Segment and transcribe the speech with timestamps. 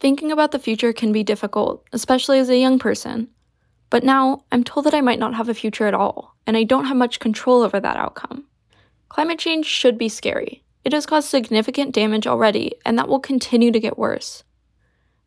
[0.00, 3.28] Thinking about the future can be difficult, especially as a young person.
[3.90, 6.64] But now, I'm told that I might not have a future at all, and I
[6.64, 8.44] don't have much control over that outcome.
[9.08, 10.64] Climate change should be scary.
[10.84, 14.42] It has caused significant damage already, and that will continue to get worse.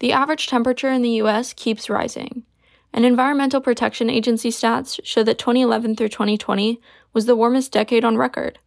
[0.00, 2.44] The average temperature in the US keeps rising,
[2.92, 6.80] and Environmental Protection Agency stats show that 2011 through 2020
[7.12, 8.58] was the warmest decade on record.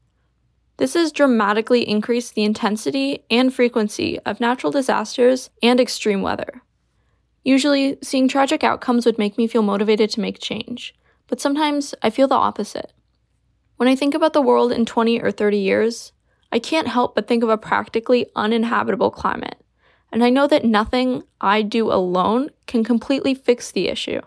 [0.77, 6.61] This has dramatically increased the intensity and frequency of natural disasters and extreme weather.
[7.43, 10.93] Usually, seeing tragic outcomes would make me feel motivated to make change,
[11.27, 12.93] but sometimes I feel the opposite.
[13.77, 16.11] When I think about the world in 20 or 30 years,
[16.51, 19.63] I can't help but think of a practically uninhabitable climate,
[20.11, 24.21] and I know that nothing I do alone can completely fix the issue.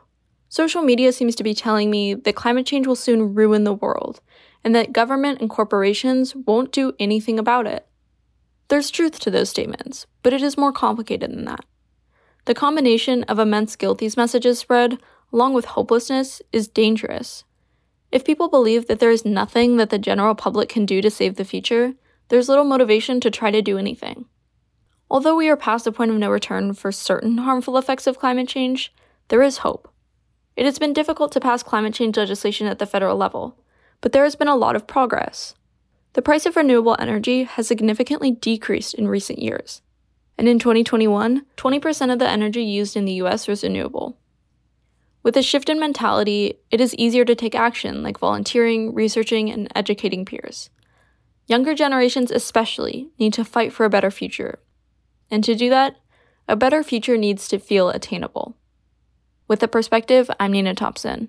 [0.48, 4.20] Social media seems to be telling me that climate change will soon ruin the world,
[4.64, 7.86] and that government and corporations won't do anything about it.
[8.68, 11.64] There's truth to those statements, but it is more complicated than that.
[12.44, 14.98] The combination of immense guilt these messages spread,
[15.32, 17.44] along with hopelessness, is dangerous.
[18.12, 21.36] If people believe that there is nothing that the general public can do to save
[21.36, 21.94] the future,
[22.28, 24.26] there's little motivation to try to do anything.
[25.10, 28.48] Although we are past the point of no return for certain harmful effects of climate
[28.48, 28.92] change,
[29.28, 29.92] there is hope.
[30.56, 33.56] It has been difficult to pass climate change legislation at the federal level,
[34.00, 35.54] but there has been a lot of progress.
[36.14, 39.82] The price of renewable energy has significantly decreased in recent years.
[40.36, 44.16] And in 2021, 20% of the energy used in the US was renewable.
[45.22, 49.68] With a shift in mentality, it is easier to take action like volunteering, researching, and
[49.74, 50.70] educating peers.
[51.46, 54.60] Younger generations, especially, need to fight for a better future.
[55.30, 55.96] And to do that,
[56.48, 58.56] a better future needs to feel attainable.
[59.46, 61.28] With a perspective, I'm Nina Thompson.